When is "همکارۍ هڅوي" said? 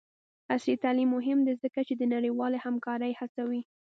2.65-3.61